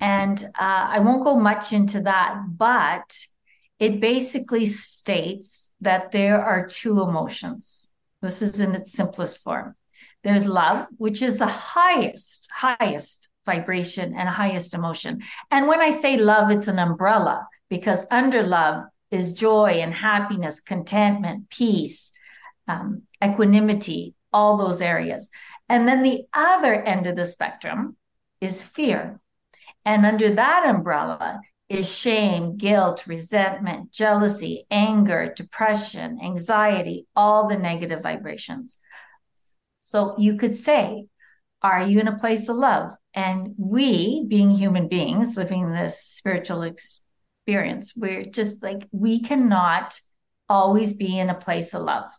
[0.00, 3.18] And uh, I won't go much into that, but
[3.78, 7.88] it basically states that there are two emotions.
[8.20, 9.74] This is in its simplest form.
[10.22, 15.22] There's love, which is the highest, highest vibration and highest emotion.
[15.50, 20.60] And when I say love, it's an umbrella because under love is joy and happiness,
[20.60, 22.12] contentment, peace,
[22.68, 25.30] um, equanimity, all those areas.
[25.72, 27.96] And then the other end of the spectrum
[28.42, 29.18] is fear.
[29.86, 38.02] And under that umbrella is shame, guilt, resentment, jealousy, anger, depression, anxiety, all the negative
[38.02, 38.76] vibrations.
[39.80, 41.06] So you could say,
[41.62, 42.90] Are you in a place of love?
[43.14, 49.98] And we, being human beings living this spiritual experience, we're just like, we cannot
[50.50, 52.10] always be in a place of love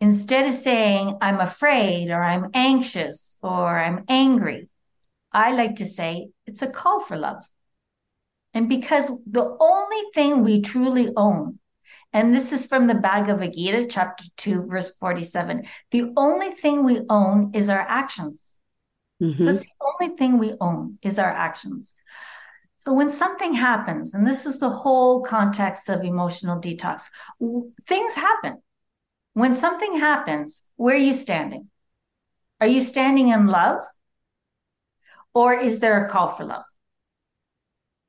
[0.00, 4.68] instead of saying, I'm afraid or I'm anxious or I'm angry,
[5.32, 7.44] I like to say it's a call for love.
[8.52, 11.58] And because the only thing we truly own,
[12.12, 17.02] and this is from the Bhagavad Gita, chapter 2, verse 47, the only thing we
[17.08, 18.56] own is our actions.
[19.22, 19.44] Mm-hmm.
[19.44, 21.94] That's the only thing we own is our actions.
[22.84, 27.02] So when something happens, and this is the whole context of emotional detox,
[27.86, 28.62] things happen
[29.34, 31.68] when something happens, where are you standing?
[32.60, 33.82] Are you standing in love?
[35.34, 36.64] Or is there a call for love?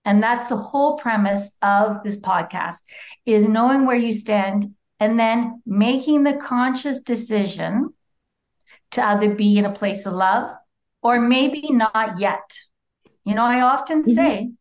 [0.04, 2.82] And that's the whole premise of this podcast
[3.26, 7.94] is knowing where you stand and then making the conscious decision
[8.92, 10.50] to either be in a place of love
[11.04, 12.58] or maybe not yet.
[13.24, 14.16] You know, I often mm-hmm.
[14.16, 14.52] say,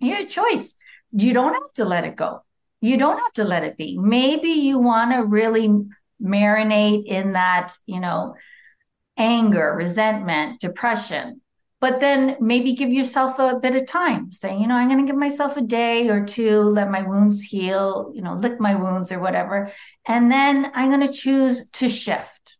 [0.00, 0.74] your choice.
[1.12, 2.42] You don't have to let it go
[2.82, 3.96] you don't have to let it be.
[3.96, 5.72] Maybe you want to really
[6.22, 8.34] marinate in that, you know,
[9.16, 11.40] anger, resentment, depression.
[11.80, 15.10] But then maybe give yourself a bit of time, Say, you know, I'm going to
[15.10, 19.10] give myself a day or two, let my wounds heal, you know, lick my wounds
[19.10, 19.70] or whatever.
[20.06, 22.58] And then I'm going to choose to shift,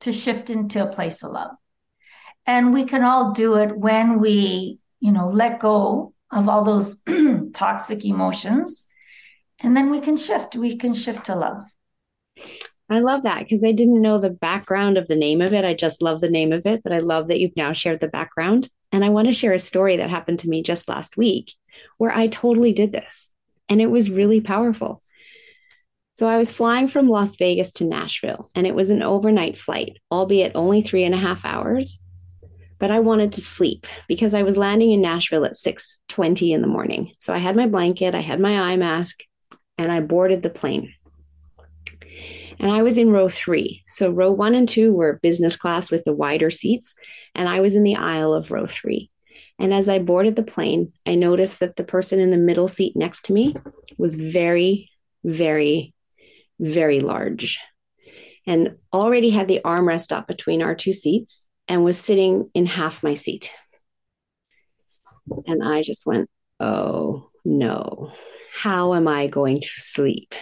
[0.00, 1.52] to shift into a place of love.
[2.46, 7.00] And we can all do it when we, you know, let go of all those
[7.54, 8.86] toxic emotions
[9.60, 10.56] And then we can shift.
[10.56, 11.64] We can shift to love.
[12.90, 15.64] I love that because I didn't know the background of the name of it.
[15.64, 18.08] I just love the name of it, but I love that you've now shared the
[18.08, 18.68] background.
[18.90, 21.52] And I want to share a story that happened to me just last week
[21.98, 23.30] where I totally did this.
[23.68, 25.02] And it was really powerful.
[26.14, 29.96] So I was flying from Las Vegas to Nashville, and it was an overnight flight,
[30.10, 32.02] albeit only three and a half hours.
[32.78, 36.66] But I wanted to sleep because I was landing in Nashville at 6:20 in the
[36.66, 37.12] morning.
[37.20, 39.20] So I had my blanket, I had my eye mask,
[39.78, 40.92] and I boarded the plane.
[42.60, 43.84] And I was in row three.
[43.90, 46.94] So row one and two were business class with the wider seats.
[47.34, 49.10] And I was in the aisle of row three.
[49.58, 52.96] And as I boarded the plane, I noticed that the person in the middle seat
[52.96, 53.56] next to me
[53.98, 54.90] was very,
[55.24, 55.94] very,
[56.58, 57.58] very large
[58.46, 63.02] and already had the armrest up between our two seats and was sitting in half
[63.02, 63.52] my seat.
[65.46, 68.12] And I just went, oh no,
[68.54, 70.34] how am I going to sleep?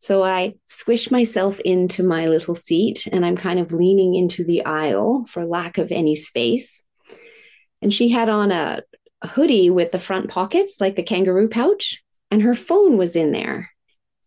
[0.00, 4.64] So I squish myself into my little seat and I'm kind of leaning into the
[4.64, 6.82] aisle for lack of any space.
[7.82, 8.82] And she had on a,
[9.22, 13.32] a hoodie with the front pockets, like the kangaroo pouch, and her phone was in
[13.32, 13.70] there.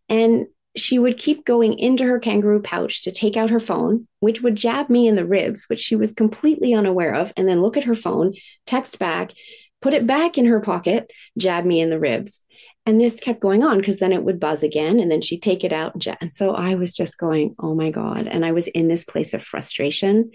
[0.10, 4.42] And she would keep going into her kangaroo pouch to take out her phone, which
[4.42, 7.76] would jab me in the ribs, which she was completely unaware of, and then look
[7.76, 8.34] at her phone,
[8.66, 9.34] text back,
[9.82, 12.40] put it back in her pocket, jab me in the ribs.
[12.86, 15.64] And this kept going on because then it would buzz again and then she'd take
[15.64, 16.06] it out.
[16.20, 18.28] And so I was just going, oh my God.
[18.28, 20.32] And I was in this place of frustration.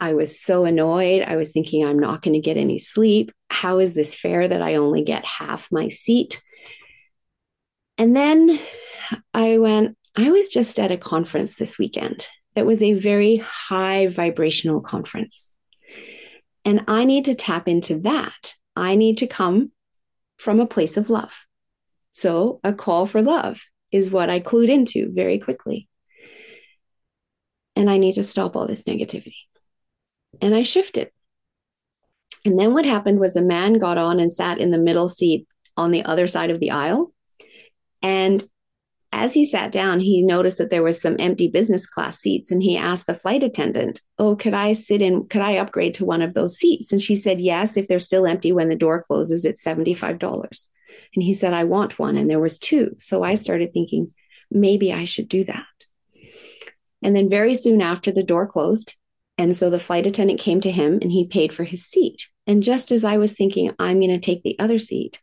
[0.00, 1.22] I was so annoyed.
[1.22, 3.30] I was thinking, I'm not going to get any sleep.
[3.50, 6.42] How is this fair that I only get half my seat?
[7.98, 8.58] And then
[9.34, 14.08] I went, I was just at a conference this weekend that was a very high
[14.08, 15.54] vibrational conference.
[16.64, 18.54] And I need to tap into that.
[18.74, 19.72] I need to come
[20.38, 21.46] from a place of love.
[22.12, 25.88] So, a call for love is what I clued into very quickly.
[27.74, 29.34] And I need to stop all this negativity.
[30.40, 31.10] And I shifted.
[32.44, 35.46] And then what happened was a man got on and sat in the middle seat
[35.76, 37.12] on the other side of the aisle.
[38.02, 38.42] And
[39.12, 42.62] as he sat down, he noticed that there was some empty business class seats and
[42.62, 46.22] he asked the flight attendant, "Oh, could I sit in could I upgrade to one
[46.22, 49.44] of those seats?" And she said, "Yes, if they're still empty when the door closes,
[49.44, 50.70] it's $75."
[51.14, 52.16] And he said, I want one.
[52.16, 52.96] And there was two.
[52.98, 54.08] So I started thinking,
[54.50, 55.66] maybe I should do that.
[57.02, 58.96] And then very soon after the door closed.
[59.38, 62.28] And so the flight attendant came to him and he paid for his seat.
[62.46, 65.20] And just as I was thinking, I'm going to take the other seat,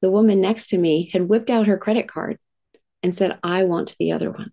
[0.00, 2.38] the woman next to me had whipped out her credit card
[3.02, 4.52] and said, I want the other one.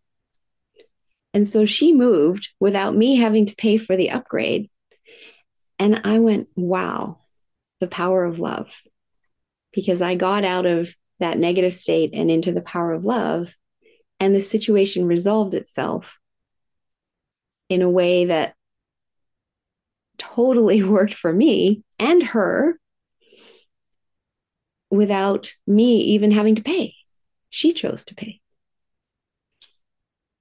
[1.33, 4.69] And so she moved without me having to pay for the upgrade.
[5.77, 7.19] And I went, wow,
[7.79, 8.73] the power of love
[9.75, 13.53] because I got out of that negative state and into the power of love.
[14.19, 16.17] And the situation resolved itself
[17.69, 18.55] in a way that
[20.17, 22.79] totally worked for me and her
[24.89, 26.95] without me even having to pay.
[27.49, 28.39] She chose to pay.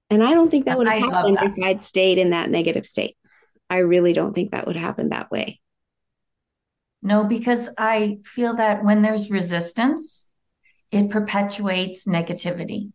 [0.09, 3.17] And I don't think that would have happened if I'd stayed in that negative state.
[3.69, 5.59] I really don't think that would happen that way.
[7.05, 10.27] No, because I feel that when there's resistance,
[10.89, 12.93] it perpetuates negativity.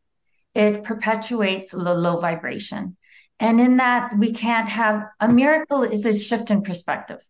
[0.53, 2.97] It perpetuates the low vibration.
[3.39, 7.21] And in that, we can't have a miracle is a shift in perspective.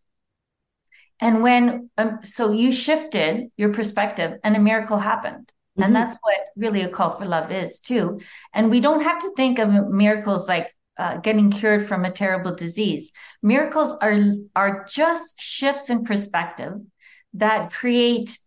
[1.19, 5.51] And when, um, so you shifted your perspective and a miracle happened.
[5.77, 5.83] Mm-hmm.
[5.83, 8.21] And that's what really a call for love is too.
[8.55, 12.53] And we don't have to think of miracles like uh, getting cured from a terrible
[12.53, 13.11] disease.
[13.41, 14.17] Miracles are
[14.55, 16.73] are just shifts in perspective
[17.33, 18.37] that create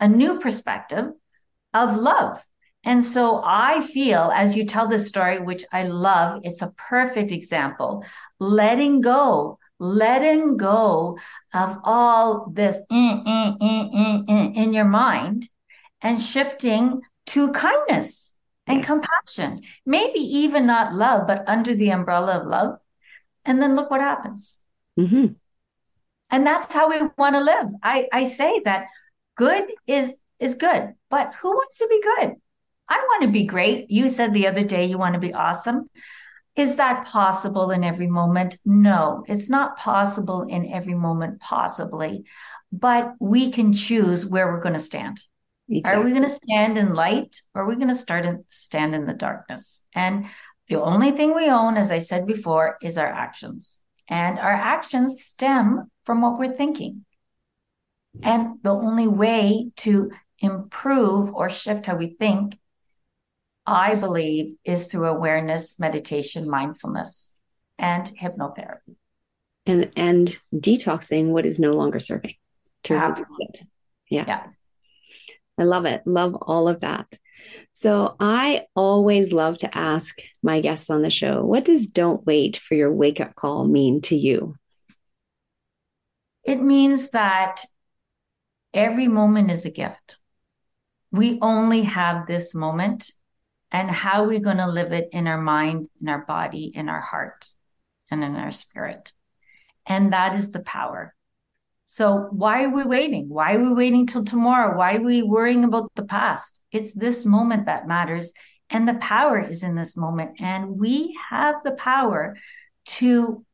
[0.00, 1.06] a new perspective
[1.72, 2.44] of love.
[2.82, 7.30] And so I feel as you tell this story, which I love, it's a perfect
[7.30, 8.04] example,
[8.40, 11.18] letting go, letting go
[11.54, 15.48] of all this in, in, in, in your mind
[16.00, 18.31] and shifting to kindness
[18.66, 19.62] and compassion.
[19.84, 22.78] Maybe even not love, but under the umbrella of love.
[23.44, 24.58] And then look what happens.
[24.98, 25.32] Mm-hmm.
[26.30, 27.68] And that's how we want to live.
[27.82, 28.86] I, I say that
[29.36, 32.34] good is is good, but who wants to be good?
[32.88, 33.90] I want to be great.
[33.90, 35.88] You said the other day you want to be awesome.
[36.56, 38.58] Is that possible in every moment?
[38.64, 42.24] No, it's not possible in every moment, possibly,
[42.72, 45.20] but we can choose where we're going to stand.
[45.78, 46.00] Exactly.
[46.00, 48.94] Are we going to stand in light or are we going to start and stand
[48.94, 49.80] in the darkness?
[49.94, 50.26] And
[50.68, 53.80] the only thing we own, as I said before, is our actions.
[54.08, 57.04] And our actions stem from what we're thinking.
[58.22, 62.56] And the only way to improve or shift how we think
[63.66, 67.32] I believe, is through awareness, meditation, mindfulness,
[67.78, 68.96] and hypnotherapy.
[69.66, 72.34] And and detoxing what is no longer serving
[72.84, 72.94] to.
[74.10, 74.24] Yeah.
[74.26, 74.46] yeah.
[75.58, 76.02] I love it.
[76.06, 77.06] Love all of that.
[77.72, 82.56] So I always love to ask my guests on the show, what does don't wait
[82.56, 84.56] for your wake up call mean to you?
[86.44, 87.62] It means that
[88.72, 90.16] every moment is a gift.
[91.10, 93.10] We only have this moment
[93.70, 97.00] and how we're going to live it in our mind, in our body, in our
[97.00, 97.46] heart,
[98.10, 99.12] and in our spirit.
[99.86, 101.14] And that is the power.
[101.92, 103.28] So why are we waiting?
[103.28, 104.78] Why are we waiting till tomorrow?
[104.78, 106.62] Why are we worrying about the past?
[106.72, 108.32] It's this moment that matters.
[108.70, 110.40] And the power is in this moment.
[110.40, 112.38] And we have the power
[112.96, 113.44] to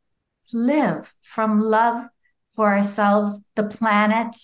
[0.53, 2.07] live from love
[2.53, 4.37] for ourselves, the planet,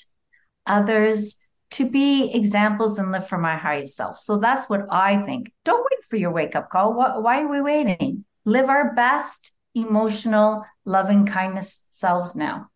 [0.67, 1.37] others,
[1.71, 4.19] to be examples and live from our highest self.
[4.19, 5.53] So that's what I think.
[5.65, 6.95] Don't wait for your wake up call.
[6.95, 8.25] Why are we waiting?
[8.45, 12.71] Live our best emotional, loving kindness selves now.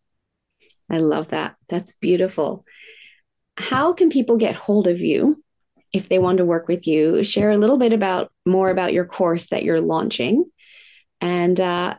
[0.89, 1.55] I love that.
[1.67, 2.63] That's beautiful.
[3.57, 5.41] How can people get hold of you
[5.93, 7.23] if they want to work with you?
[7.23, 10.45] Share a little bit about more about your course that you're launching
[11.21, 11.95] and uh,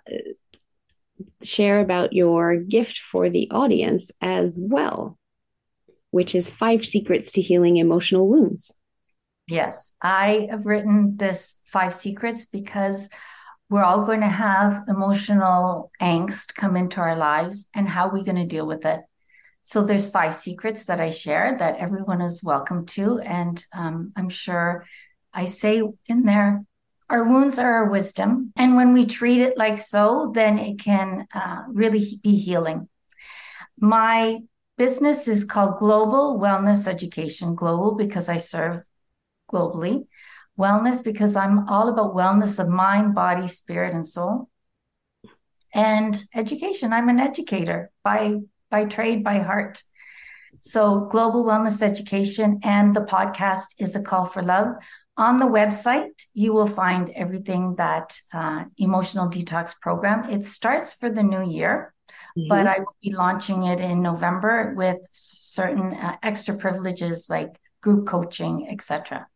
[1.43, 5.19] share about your gift for the audience as well,
[6.11, 8.75] which is Five Secrets to Healing Emotional Wounds.
[9.49, 13.09] Yes, I have written this Five Secrets because
[13.71, 18.25] we're all going to have emotional angst come into our lives and how are we
[18.25, 19.01] going to deal with it?
[19.63, 24.29] So there's five secrets that i share that everyone is welcome to and um, i'm
[24.29, 24.85] sure
[25.33, 26.65] i say in there
[27.09, 31.27] our wounds are our wisdom and when we treat it like so then it can
[31.35, 32.89] uh, really be healing.
[33.79, 34.39] My
[34.77, 38.83] business is called global wellness education global because i serve
[39.53, 40.07] globally
[40.61, 44.49] wellness because I'm all about wellness of mind, body, spirit, and soul.
[45.73, 46.93] And education.
[46.93, 48.41] I'm an educator by
[48.71, 49.83] by trade, by heart.
[50.61, 54.69] So global wellness education and the podcast is a call for love.
[55.17, 60.31] On the website, you will find everything that uh, emotional detox program.
[60.31, 61.95] It starts for the new year,
[62.39, 62.49] mm-hmm.
[62.49, 68.07] but I will be launching it in November with certain uh, extra privileges like group
[68.07, 69.27] coaching, etc.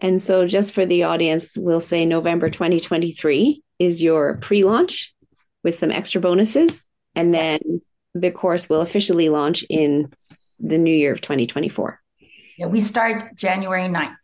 [0.00, 5.14] And so, just for the audience, we'll say November 2023 is your pre launch
[5.62, 6.84] with some extra bonuses.
[7.14, 7.60] And then
[8.14, 10.12] the course will officially launch in
[10.58, 12.00] the new year of 2024.
[12.58, 14.16] Yeah, we start January 9th.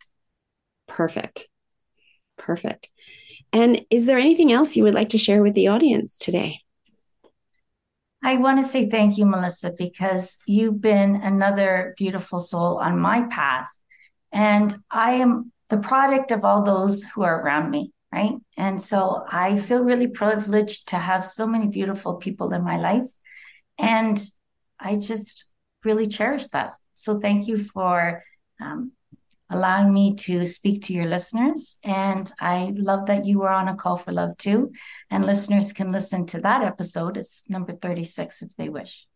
[0.87, 1.47] Perfect.
[2.37, 2.89] Perfect.
[3.53, 6.59] And is there anything else you would like to share with the audience today?
[8.23, 13.23] I want to say thank you, Melissa, because you've been another beautiful soul on my
[13.23, 13.67] path.
[14.31, 18.33] And I am the product of all those who are around me, right?
[18.57, 23.09] And so I feel really privileged to have so many beautiful people in my life.
[23.79, 24.21] And
[24.77, 25.45] I just
[25.85, 26.73] really cherish that.
[26.93, 28.21] So thank you for
[28.59, 28.91] um,
[29.49, 31.77] allowing me to speak to your listeners.
[31.85, 34.73] And I love that you were on a call for love too.
[35.09, 37.15] And listeners can listen to that episode.
[37.15, 39.07] It's number 36 if they wish.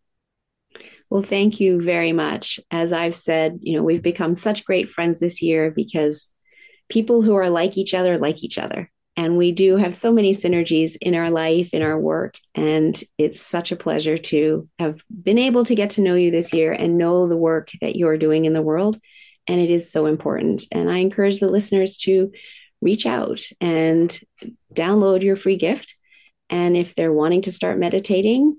[1.10, 2.62] Well, thank you very much.
[2.72, 6.32] As I've said, you know, we've become such great friends this year because
[6.90, 8.92] people who are like each other like each other.
[9.18, 12.38] And we do have so many synergies in our life, in our work.
[12.54, 16.54] And it's such a pleasure to have been able to get to know you this
[16.54, 19.00] year and know the work that you're doing in the world.
[19.48, 20.66] And it is so important.
[20.72, 22.32] And I encourage the listeners to
[22.82, 24.20] reach out and
[24.74, 25.96] download your free gift.
[26.50, 28.58] And if they're wanting to start meditating,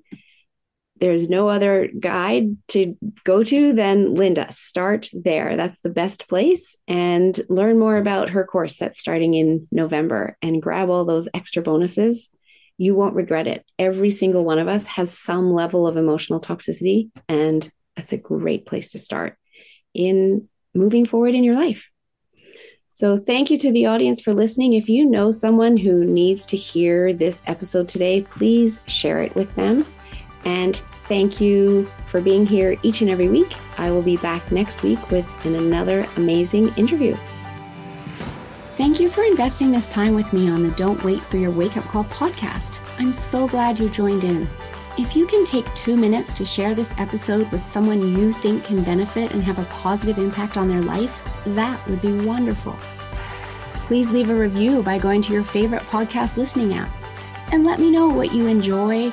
[0.99, 4.51] there's no other guide to go to than Linda.
[4.53, 5.57] Start there.
[5.57, 6.76] That's the best place.
[6.88, 11.62] And learn more about her course that's starting in November and grab all those extra
[11.62, 12.28] bonuses.
[12.78, 13.64] You won't regret it.
[13.78, 18.66] Every single one of us has some level of emotional toxicity, and that's a great
[18.66, 19.36] place to start
[19.94, 21.90] in moving forward in your life.
[22.92, 24.74] So, thank you to the audience for listening.
[24.74, 29.55] If you know someone who needs to hear this episode today, please share it with
[29.55, 29.84] them.
[30.47, 30.76] And
[31.09, 33.53] thank you for being here each and every week.
[33.78, 37.16] I will be back next week with another amazing interview.
[38.76, 41.76] Thank you for investing this time with me on the Don't Wait for Your Wake
[41.76, 42.78] Up Call podcast.
[42.99, 44.49] I'm so glad you joined in.
[44.97, 48.84] If you can take two minutes to share this episode with someone you think can
[48.84, 52.76] benefit and have a positive impact on their life, that would be wonderful.
[53.86, 56.90] Please leave a review by going to your favorite podcast listening app
[57.53, 59.12] and let me know what you enjoy